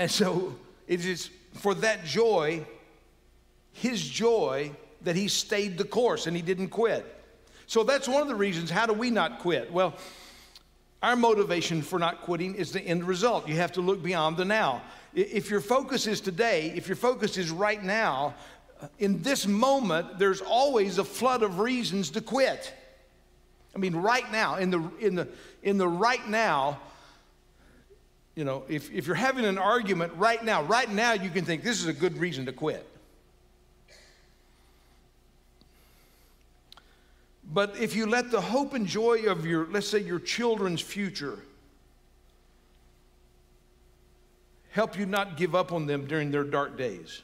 [0.00, 0.56] and so
[0.88, 2.64] it is for that joy,
[3.74, 7.04] his joy, that he stayed the course and he didn't quit.
[7.66, 8.70] So that's one of the reasons.
[8.70, 9.70] How do we not quit?
[9.70, 9.94] Well,
[11.02, 13.46] our motivation for not quitting is the end result.
[13.46, 14.80] You have to look beyond the now.
[15.14, 18.34] If your focus is today, if your focus is right now,
[18.98, 22.72] in this moment, there's always a flood of reasons to quit.
[23.76, 25.28] I mean, right now, in the, in the,
[25.62, 26.80] in the right now,
[28.34, 31.62] you know, if, if you're having an argument right now, right now you can think
[31.62, 32.86] this is a good reason to quit.
[37.52, 41.38] But if you let the hope and joy of your, let's say, your children's future
[44.70, 47.22] help you not give up on them during their dark days.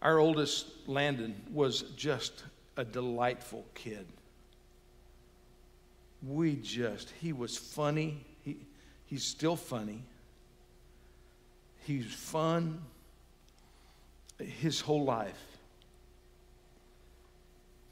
[0.00, 2.44] Our oldest, Landon, was just
[2.76, 4.06] a delightful kid
[6.26, 8.24] we just, he was funny.
[8.42, 8.56] He,
[9.06, 10.02] he's still funny.
[11.84, 12.80] He's fun
[14.38, 15.58] his whole life.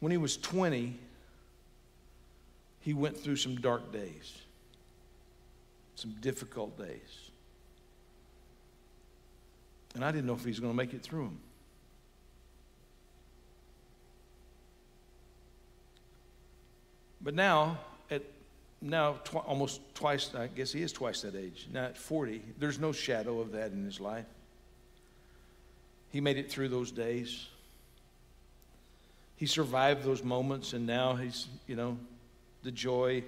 [0.01, 0.99] When he was 20,
[2.81, 4.39] he went through some dark days,
[5.97, 7.31] some difficult days.
[9.95, 11.39] And I didn't know if he was going to make it through them.
[17.21, 17.79] But now,
[18.81, 22.79] now tw- almost twice, I guess he is twice that age, now at 40, there's
[22.79, 24.27] no shadow of that in his life.
[26.11, 27.47] He made it through those days.
[29.37, 31.99] He survived those moments, and now he's, you know,
[32.63, 33.23] the joy.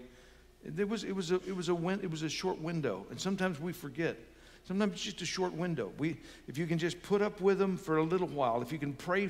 [0.65, 3.21] It was, it was, a, it was, a, win, it was a short window, and
[3.21, 4.17] sometimes we forget.
[4.65, 5.93] Sometimes it's just a short window.
[5.99, 8.79] We, if you can just put up with them for a little while, if you
[8.79, 9.29] can pray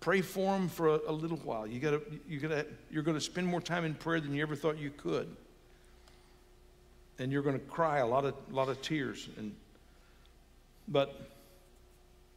[0.00, 1.66] Pray for them for a, a little while.
[1.66, 4.54] You gotta, you gotta, you're going to spend more time in prayer than you ever
[4.54, 5.34] thought you could.
[7.18, 9.28] And you're going to cry a lot of, lot of tears.
[9.38, 9.54] And,
[10.86, 11.30] but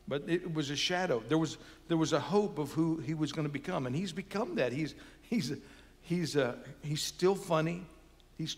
[0.10, 1.22] but it was a shadow.
[1.30, 4.12] There was, there was a hope of who he was going to become, and he's
[4.12, 4.74] become that.
[4.74, 5.54] He's, he's,
[6.02, 7.86] he's, uh, he's still funny.
[8.36, 8.58] He's,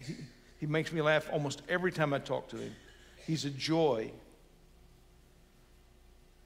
[0.00, 0.14] he,
[0.58, 2.74] he makes me laugh almost every time I talk to him.
[3.28, 4.10] He's a joy.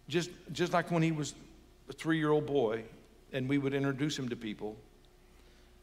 [0.07, 1.35] Just, just like when he was
[1.93, 2.85] three year old boy
[3.33, 4.77] and we would introduce him to people,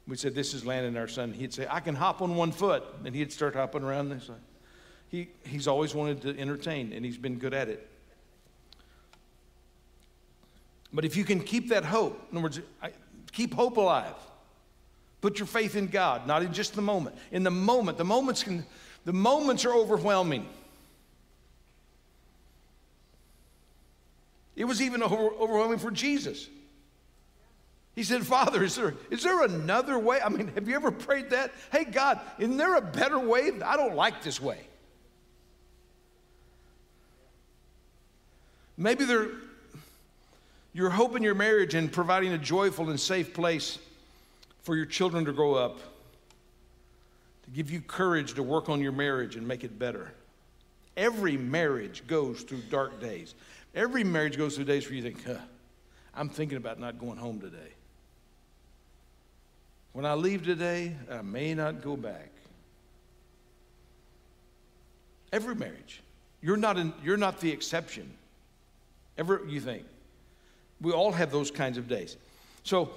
[0.08, 1.34] we said, This is Landon, our son.
[1.34, 2.84] He'd say, I can hop on one foot.
[3.06, 4.30] And he'd start hopping around this.
[5.10, 7.88] He, he's always wanted to entertain, and he's been good at it.
[10.94, 12.60] But if you can keep that hope, in other words,
[13.32, 14.16] keep hope alive.
[15.22, 17.16] Put your faith in God, not in just the moment.
[17.32, 18.66] In the moment, the moments can,
[19.06, 20.48] the moments are overwhelming.
[24.60, 26.50] It was even overwhelming for Jesus.
[27.96, 30.20] He said, Father, is there, is there another way?
[30.22, 31.54] I mean, have you ever prayed that?
[31.72, 33.52] Hey, God, isn't there a better way?
[33.66, 34.60] I don't like this way.
[38.76, 39.28] Maybe there,
[40.74, 43.80] you're hoping your marriage and providing a joyful and safe place
[44.64, 45.80] for your children to grow up,
[47.46, 50.12] to give you courage to work on your marriage and make it better.
[50.98, 53.36] Every marriage goes through dark days.
[53.76, 55.36] Every marriage goes through days where you think, huh,
[56.16, 57.74] I'm thinking about not going home today.
[59.94, 62.32] When I leave today, I may not go back.
[65.32, 66.02] Every marriage.
[66.42, 68.12] You're not, you're not the exception.
[69.18, 69.86] Ever you think.
[70.82, 72.18] We all have those kinds of days.
[72.64, 72.90] So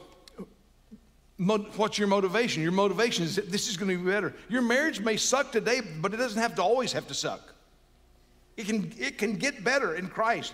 [1.37, 2.63] what's your motivation?
[2.63, 4.33] Your motivation is that this is going to be better.
[4.49, 7.52] Your marriage may suck today, but it doesn't have to always have to suck.
[8.57, 10.53] It can, it can get better in Christ.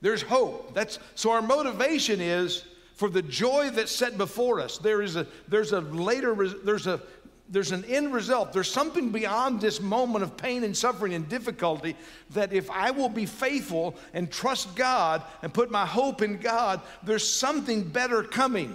[0.00, 0.74] There's hope.
[0.74, 4.78] That's so our motivation is for the joy that's set before us.
[4.78, 7.00] There is a there's a later there's a
[7.48, 8.52] there's an end result.
[8.52, 11.96] There's something beyond this moment of pain and suffering and difficulty
[12.30, 16.80] that if I will be faithful and trust God and put my hope in God,
[17.02, 18.74] there's something better coming.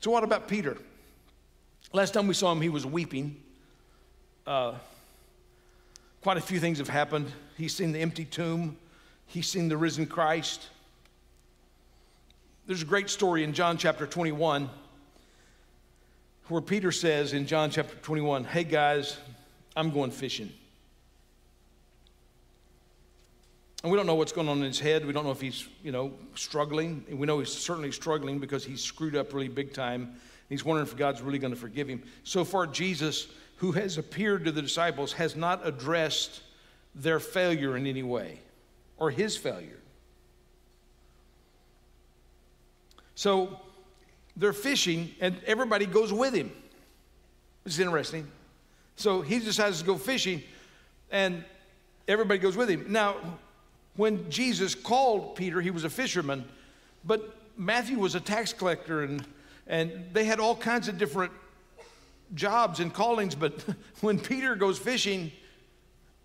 [0.00, 0.76] So, what about Peter?
[1.92, 3.40] Last time we saw him, he was weeping.
[4.46, 4.74] Uh,
[6.20, 7.30] quite a few things have happened.
[7.56, 8.76] He's seen the empty tomb,
[9.26, 10.68] he's seen the risen Christ.
[12.66, 14.70] There's a great story in John chapter 21
[16.48, 19.16] where Peter says in John chapter 21, Hey guys,
[19.74, 20.52] I'm going fishing.
[23.82, 25.04] And we don't know what's going on in his head.
[25.04, 27.04] We don't know if he's, you know, struggling.
[27.10, 30.14] we know he's certainly struggling because he's screwed up really big time.
[30.48, 32.02] He's wondering if God's really going to forgive him.
[32.22, 33.26] So far, Jesus,
[33.62, 36.40] who has appeared to the disciples, has not addressed
[36.96, 38.40] their failure in any way
[38.98, 39.78] or his failure.
[43.14, 43.60] So
[44.36, 46.50] they're fishing, and everybody goes with him.
[47.64, 48.26] It's interesting.
[48.96, 50.42] So he decides to go fishing,
[51.12, 51.44] and
[52.08, 52.86] everybody goes with him.
[52.88, 53.14] Now,
[53.94, 56.44] when Jesus called Peter, he was a fisherman,
[57.04, 59.24] but Matthew was a tax collector, and,
[59.68, 61.30] and they had all kinds of different
[62.34, 63.34] jobs and callings.
[63.34, 63.64] But
[64.00, 65.32] when Peter goes fishing,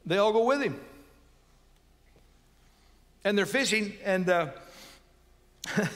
[0.05, 0.79] they all go with him.
[3.23, 4.47] And they're fishing, and uh,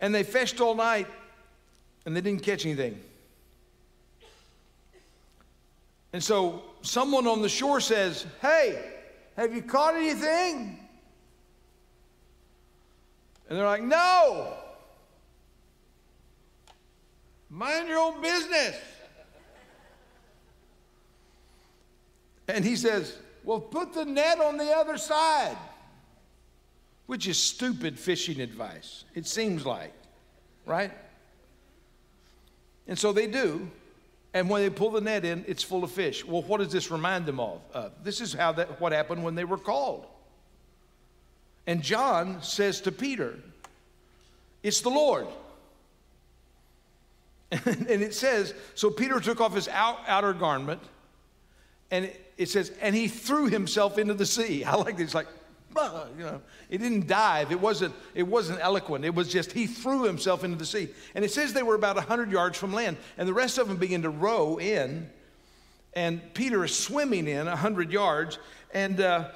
[0.00, 1.06] And they fished all night
[2.06, 2.98] and they didn't catch anything.
[6.12, 8.82] And so someone on the shore says, Hey,
[9.36, 10.78] have you caught anything?
[13.48, 14.54] And they're like, No.
[17.50, 18.76] Mind your own business.
[22.48, 25.56] And he says, Well, put the net on the other side
[27.10, 29.92] which is stupid fishing advice, it seems like,
[30.64, 30.92] right?
[32.86, 33.68] And so they do.
[34.32, 36.24] And when they pull the net in, it's full of fish.
[36.24, 37.62] Well, what does this remind them of?
[37.74, 40.06] Uh, this is how that, what happened when they were called.
[41.66, 43.40] And John says to Peter,
[44.62, 45.26] It's the Lord.
[47.64, 50.80] and it says, So Peter took off his out, outer garment,
[51.90, 54.64] and it, it, says, And he threw himself into the sea.
[54.64, 55.26] I like this, like,
[56.16, 57.52] you know, it didn't dive.
[57.52, 59.04] It wasn't, it wasn't eloquent.
[59.04, 60.88] It was just he threw himself into the sea.
[61.14, 62.96] And it says they were about 100 yards from land.
[63.16, 65.08] And the rest of them began to row in.
[65.94, 68.38] And Peter is swimming in 100 yards.
[68.74, 69.28] And uh,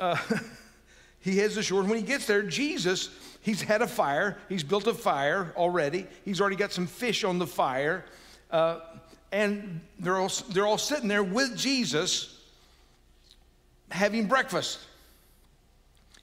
[0.00, 0.16] uh,
[1.20, 1.80] he heads ashore.
[1.80, 3.10] And when he gets there, Jesus,
[3.46, 4.36] he's had a fire.
[4.48, 6.08] He's built a fire already.
[6.24, 8.04] He's already got some fish on the fire.
[8.50, 8.80] Uh,
[9.30, 12.40] and they're all, they're all sitting there with Jesus
[13.88, 14.80] having breakfast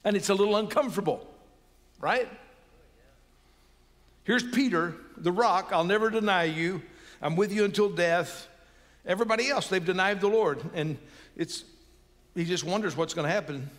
[0.04, 1.26] and it's a little uncomfortable,
[1.98, 2.28] right?
[4.24, 6.82] Here's Peter, the rock, I'll never deny you.
[7.22, 8.48] I'm with you until death.
[9.06, 10.62] Everybody else, they've denied the Lord.
[10.74, 10.98] And
[11.36, 11.64] it's,
[12.34, 13.70] he just wonders what's going to happen.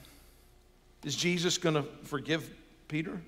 [1.03, 2.49] Is Jesus going to forgive
[2.87, 3.21] Peter?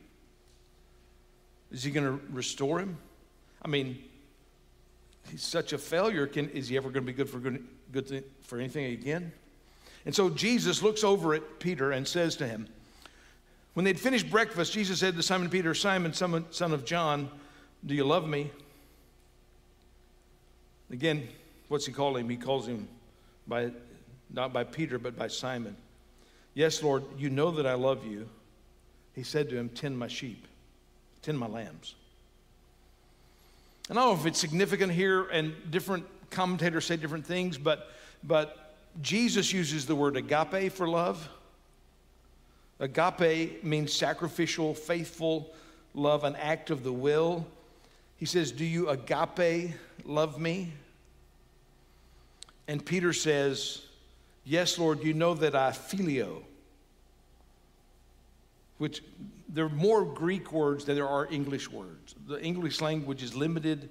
[1.72, 2.98] Is he going to restore him?
[3.62, 3.98] I mean,
[5.30, 6.28] he's such a failure.
[6.28, 9.32] Can, is he ever going to be good for good, good for anything again?
[10.06, 12.68] And so Jesus looks over at Peter and says to him,
[13.74, 17.30] when they'd finished breakfast, Jesus said to Simon Peter, Simon, son of John,
[17.86, 18.50] do you love me?
[20.90, 21.28] Again,
[21.68, 22.28] what's he call him?
[22.30, 22.88] He calls him
[23.46, 23.72] by,
[24.32, 25.76] not by Peter, but by Simon.
[26.56, 28.28] Yes, Lord, you know that I love you.
[29.14, 30.47] He said to him, Tend my sheep,
[31.22, 31.96] tend my lambs.
[33.90, 37.92] And I don't know if it's significant here, and different commentators say different things, but,
[38.24, 41.30] but Jesus uses the word agape for love.
[42.80, 45.54] Agape means sacrificial, faithful
[45.94, 47.46] love, an act of the will.
[48.18, 49.74] He says, Do you agape
[50.06, 50.74] love me?
[52.68, 53.82] And Peter says,
[54.44, 56.42] Yes, Lord, you know that I phileo,
[58.78, 59.02] which
[59.50, 62.16] there are more Greek words than there are English words.
[62.28, 63.90] The English language is limited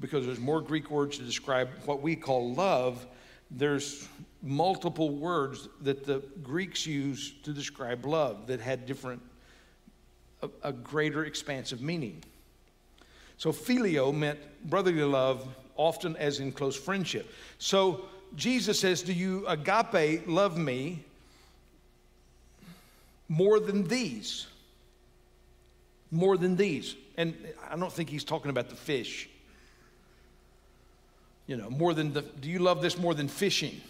[0.00, 3.06] because there's more Greek words to describe what we call love.
[3.50, 4.08] There's
[4.42, 9.22] multiple words that the Greeks used to describe love that had different,
[10.42, 12.22] a, a greater expansive meaning.
[13.36, 14.38] So phileo meant
[14.68, 17.30] brotherly love, often as in close friendship.
[17.58, 18.04] So
[18.36, 21.04] Jesus says, Do you agape love me
[23.28, 24.46] more than these?
[26.14, 26.94] More than these.
[27.16, 27.34] And
[27.68, 29.28] I don't think he's talking about the fish.
[31.48, 33.80] You know, more than the, do you love this more than fishing?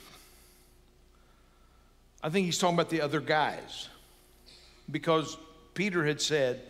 [2.22, 3.90] I think he's talking about the other guys.
[4.90, 5.36] Because
[5.74, 6.62] Peter had said,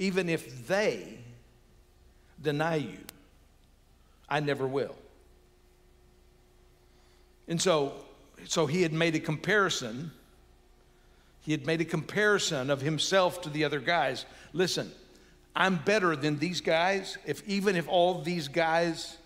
[0.00, 1.18] even if they
[2.42, 2.98] deny you,
[4.28, 4.96] I never will.
[7.46, 7.92] And so,
[8.44, 10.10] so he had made a comparison.
[11.46, 14.26] He had made a comparison of himself to the other guys.
[14.52, 14.90] Listen,
[15.54, 17.18] I'm better than these guys.
[17.24, 19.16] If even if all these guys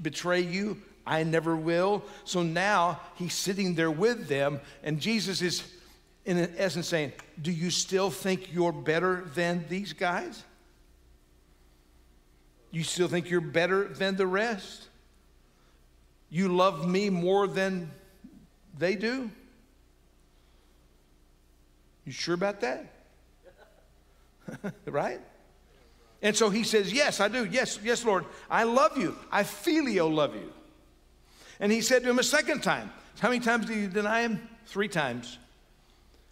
[0.00, 2.04] betray you, I never will.
[2.22, 5.64] So now he's sitting there with them, and Jesus is,
[6.24, 10.44] in essence, saying, Do you still think you're better than these guys?
[12.70, 14.86] You still think you're better than the rest?
[16.30, 17.90] You love me more than
[18.78, 19.32] they do?
[22.04, 22.92] You sure about that?
[24.86, 25.20] right?
[26.22, 27.44] And so he says, Yes, I do.
[27.44, 28.24] Yes, yes, Lord.
[28.50, 29.16] I love you.
[29.30, 30.52] I phileo love you.
[31.60, 32.90] And he said to him a second time,
[33.20, 34.48] How many times did you deny him?
[34.66, 35.38] Three times.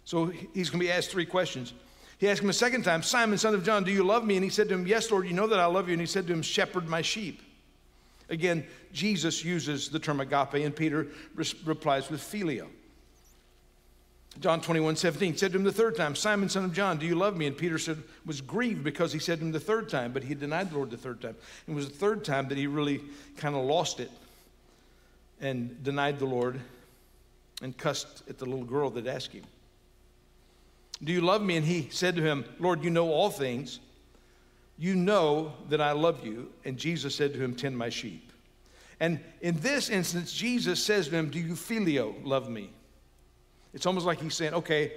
[0.05, 1.73] So he's going to be asked three questions.
[2.17, 4.35] He asked him a second time, Simon, son of John, do you love me?
[4.35, 5.93] And he said to him, Yes, Lord, you know that I love you.
[5.93, 7.41] And he said to him, Shepherd my sheep.
[8.29, 12.67] Again, Jesus uses the term agape, and Peter replies with phileo.
[14.39, 17.15] John 21, 17 said to him the third time, Simon, son of John, do you
[17.15, 17.45] love me?
[17.45, 20.33] And Peter said, was grieved because he said to him the third time, but he
[20.33, 21.35] denied the Lord the third time.
[21.67, 23.01] It was the third time that he really
[23.37, 24.09] kind of lost it
[25.39, 26.59] and denied the Lord
[27.61, 29.43] and cussed at the little girl that asked him.
[31.03, 31.57] Do you love me?
[31.57, 33.79] And he said to him, Lord, you know all things.
[34.77, 36.51] You know that I love you.
[36.65, 38.31] And Jesus said to him, Tend my sheep.
[38.99, 42.71] And in this instance, Jesus says to him, Do you phileo love me?
[43.73, 44.93] It's almost like he's saying, Okay,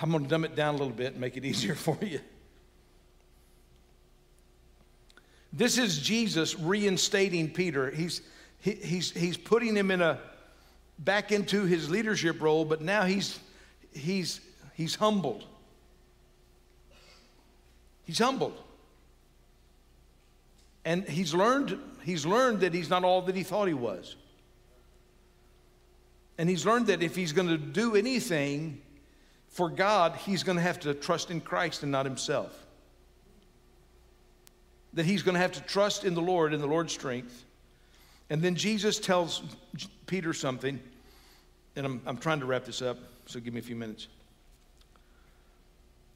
[0.00, 2.20] I'm going to dumb it down a little bit and make it easier for you.
[5.52, 7.90] This is Jesus reinstating Peter.
[7.90, 8.20] He's,
[8.60, 10.18] he, he's, he's putting him in a,
[10.98, 13.38] back into his leadership role, but now he's,
[13.92, 14.40] he's,
[14.74, 15.44] he's humbled.
[18.04, 18.60] He's humbled.
[20.84, 24.16] And he's learned, he's learned that he's not all that he thought he was.
[26.38, 28.80] And he's learned that if he's going to do anything
[29.48, 32.66] for God, he's going to have to trust in Christ and not himself.
[34.94, 37.44] That he's going to have to trust in the Lord and the Lord's strength.
[38.30, 39.42] And then Jesus tells
[40.06, 40.78] Peter something,
[41.76, 44.06] and I'm, I'm trying to wrap this up, so give me a few minutes.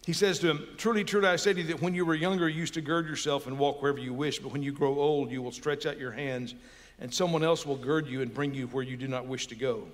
[0.07, 2.49] He says to him, Truly, truly, I say to you that when you were younger,
[2.49, 5.31] you used to gird yourself and walk wherever you wish, but when you grow old,
[5.31, 6.55] you will stretch out your hands,
[6.99, 9.55] and someone else will gird you and bring you where you do not wish to
[9.55, 9.87] go.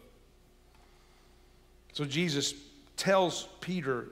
[1.93, 2.55] So Jesus
[2.97, 4.09] tells Peter,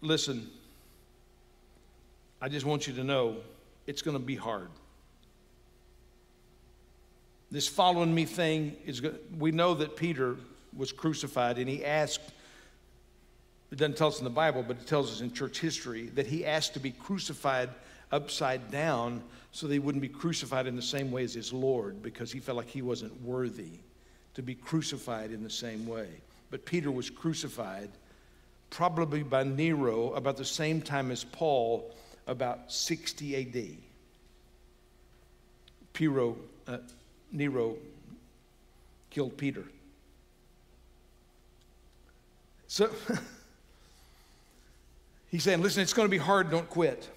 [0.00, 0.48] Listen,
[2.40, 3.36] I just want you to know
[3.86, 4.68] it's going to be hard.
[7.50, 9.02] This following me thing is,
[9.38, 10.36] we know that Peter
[10.76, 12.32] was crucified and he asked
[13.70, 16.26] it doesn't tell us in the Bible, but it tells us in church history that
[16.26, 17.68] he asked to be crucified
[18.10, 19.22] upside down
[19.52, 22.40] so that he wouldn't be crucified in the same way as his Lord because he
[22.40, 23.72] felt like he wasn't worthy
[24.38, 26.06] to be crucified in the same way.
[26.52, 27.90] But Peter was crucified
[28.70, 31.92] probably by Nero about the same time as Paul,
[32.28, 33.76] about 60 AD.
[35.92, 36.36] Piro,
[36.68, 36.78] uh,
[37.32, 37.74] Nero
[39.10, 39.64] killed Peter.
[42.68, 42.90] So
[45.32, 47.10] he's saying, listen, it's going to be hard, don't quit.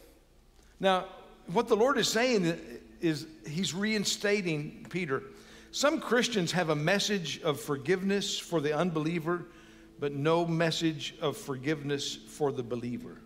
[0.80, 1.06] Now,
[1.54, 2.60] what the Lord is saying
[3.00, 5.22] is he's reinstating Peter.
[5.72, 9.46] Some Christians have a message of forgiveness for the unbeliever,
[10.00, 13.18] but no message of forgiveness for the believer.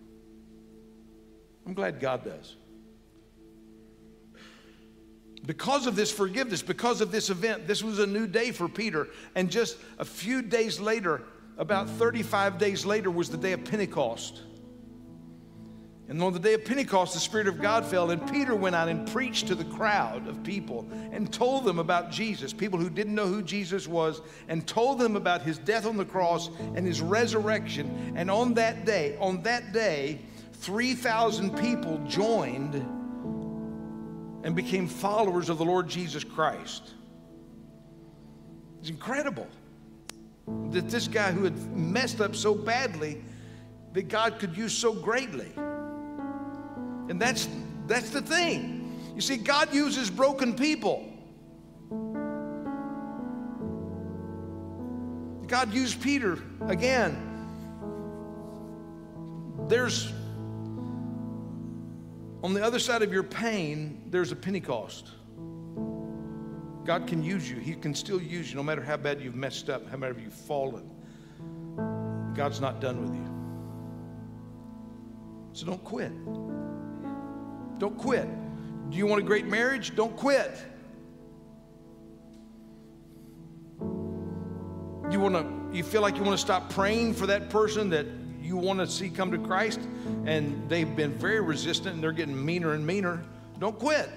[1.66, 2.56] I'm glad God does.
[5.44, 9.08] Because of this forgiveness, because of this event, this was a new day for Peter.
[9.34, 11.24] And just a few days later,
[11.58, 14.42] about 35 days later, was the day of Pentecost.
[16.08, 18.90] And on the day of Pentecost, the Spirit of God fell, and Peter went out
[18.90, 23.16] and preached to the crowd of people and told them about Jesus, people who didn't
[23.16, 27.02] know who Jesus was, and told them about his death on the cross and his
[27.02, 28.14] resurrection.
[28.16, 30.20] And on that day, on that day,
[30.54, 32.76] 3,000 people joined
[34.44, 36.94] and became followers of the Lord Jesus Christ.
[38.80, 39.48] It's incredible
[40.70, 43.24] that this guy who had messed up so badly
[43.94, 45.52] that God could use so greatly.
[47.10, 47.48] And that's
[47.88, 49.02] that's the thing.
[49.16, 51.12] You see, God uses broken people.
[55.48, 57.22] God used Peter again.
[59.68, 60.12] There's
[62.44, 65.10] on the other side of your pain, there's a Pentecost.
[66.86, 67.58] God can use you.
[67.58, 70.32] He can still use you no matter how bad you've messed up, how bad you've
[70.32, 70.92] fallen.
[72.36, 73.26] God's not done with you.
[75.54, 76.12] So don't quit.
[77.78, 78.28] Don't quit.
[78.90, 79.96] Do you want a great marriage?
[79.96, 80.52] Don't quit.
[85.12, 88.06] You want to you feel like you want to stop praying for that person that
[88.42, 89.80] you want to see come to Christ
[90.26, 93.24] and they've been very resistant and they're getting meaner and meaner,
[93.60, 94.10] don't quit.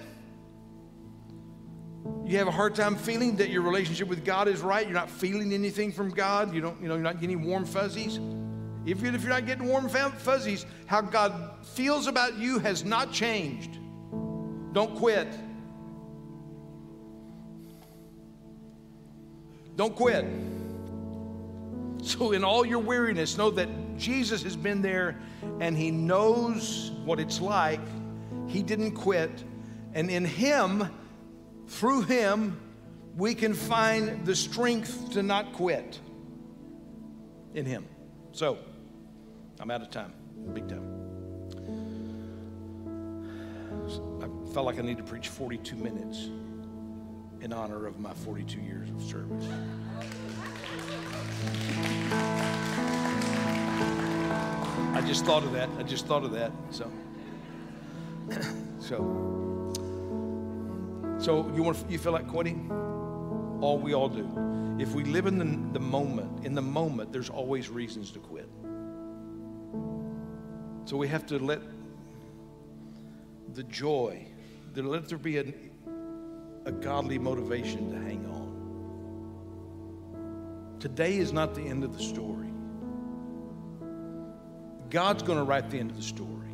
[2.25, 4.87] You have a hard time feeling that your relationship with God is right.
[4.87, 6.55] You're not feeling anything from God.
[6.55, 8.21] You don't, you know, you're not getting warm fuzzies.
[8.89, 13.79] Even if you're not getting warm fuzzies, how God feels about you has not changed.
[14.73, 15.29] Don't quit.
[19.77, 20.25] Don't quit.
[22.03, 23.69] So, in all your weariness, know that
[23.99, 25.21] Jesus has been there
[25.61, 27.81] and he knows what it's like.
[28.47, 29.45] He didn't quit.
[29.93, 30.89] And in him,
[31.67, 32.59] through him,
[33.17, 36.01] we can find the strength to not quit.
[37.53, 37.85] In him.
[38.33, 38.59] So,
[39.61, 40.13] I'm out of time,
[40.55, 40.85] big time.
[44.23, 46.29] I felt like I need to preach 42 minutes
[47.41, 49.47] in honor of my 42 years of service.
[54.95, 55.69] I just thought of that.
[55.79, 56.53] I just thought of that.
[56.71, 56.91] So,
[58.79, 59.73] so,
[61.19, 62.71] so you want you feel like quitting?
[63.61, 64.77] All we all do.
[64.79, 68.49] If we live in the, the moment, in the moment, there's always reasons to quit.
[70.89, 71.61] So we have to let
[73.53, 74.27] the joy,
[74.75, 75.45] let there be a,
[76.65, 78.49] a godly motivation to hang on.
[80.81, 82.49] Today is not the end of the story.
[84.89, 86.49] God's going to write the end of the story.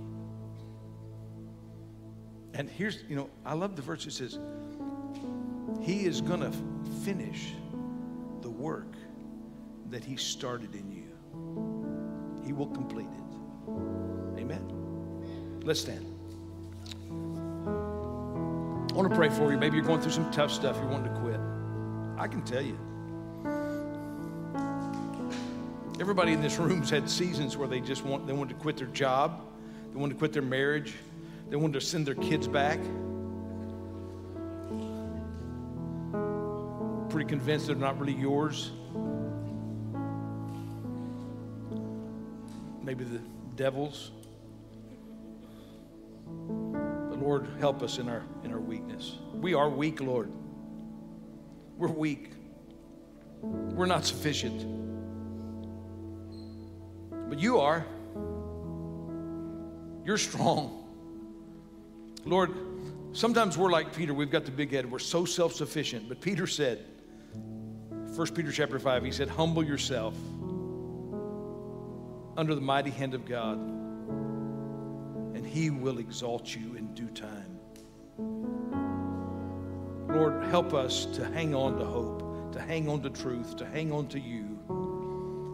[2.55, 4.41] And here's, you know, I love the verse that says,
[5.81, 6.51] He is going to
[7.05, 7.53] finish
[8.41, 8.97] the work
[9.91, 11.05] that He started in you.
[12.45, 14.04] He will complete it.
[14.45, 15.61] Amen.
[15.65, 16.05] Let's stand.
[18.91, 19.57] I want to pray for you.
[19.57, 20.77] Maybe you're going through some tough stuff.
[20.77, 21.41] You're wanting to quit.
[22.19, 22.79] I can tell you.
[25.99, 28.89] Everybody in this room's had seasons where they just want, they wanted to quit their
[28.89, 29.41] job,
[29.93, 30.95] they wanted to quit their marriage,
[31.49, 32.79] they wanted to send their kids back.
[37.09, 38.73] Pretty convinced they're not really yours.
[42.83, 43.21] Maybe the
[43.57, 44.11] devil's.
[47.25, 49.17] Lord, help us in our in our weakness.
[49.33, 50.31] We are weak, Lord.
[51.79, 52.33] We're weak.
[53.41, 54.61] We're not sufficient.
[57.31, 57.87] But you are.
[60.05, 60.85] You're strong.
[62.27, 62.51] Lord,
[63.15, 66.11] sometimes we're like Peter, we've got the big head, we're so self sufficient.
[66.11, 66.85] But Peter said,
[68.15, 70.15] 1 Peter chapter 5, he said, Humble yourself
[72.37, 73.59] under the mighty hand of God,
[75.45, 77.59] and He will exalt you in due time.
[80.09, 83.93] Lord, help us to hang on to hope, to hang on to truth, to hang
[83.93, 84.59] on to you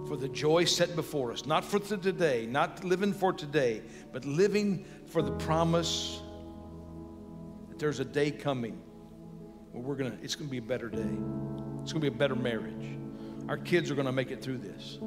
[0.06, 3.82] for the joy set before us, not for today, not living for today,
[4.12, 6.20] but living for the promise
[7.68, 8.80] that there's a day coming
[9.72, 11.16] where we're gonna, it's gonna be a better day.
[11.82, 12.96] It's gonna be a better marriage.
[13.48, 14.98] Our kids are gonna make it through this.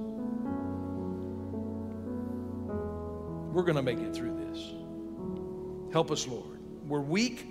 [3.54, 4.43] We're gonna make it through this.
[5.94, 6.60] Help us, Lord.
[6.88, 7.46] We're weak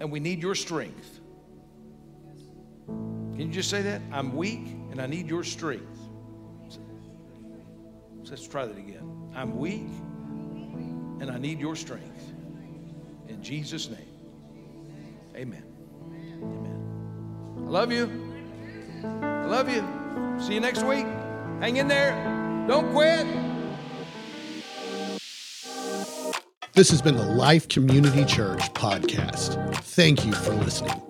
[0.00, 1.18] and we need your strength.
[2.86, 4.02] Can you just say that?
[4.12, 5.98] I'm weak and I need your strength.
[8.28, 9.32] Let's try that again.
[9.34, 9.88] I'm weak
[11.20, 12.32] and I need your strength.
[13.28, 13.98] In Jesus' name.
[15.34, 15.64] Amen.
[16.42, 17.64] Amen.
[17.66, 18.08] I love you.
[19.02, 19.82] I love you.
[20.38, 21.06] See you next week.
[21.60, 22.12] Hang in there.
[22.68, 23.26] Don't quit.
[26.80, 29.76] This has been the Life Community Church podcast.
[29.84, 31.09] Thank you for listening.